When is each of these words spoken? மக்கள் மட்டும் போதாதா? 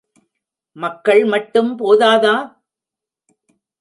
மக்கள் 0.75 1.23
மட்டும் 1.25 1.71
போதாதா? 1.79 2.35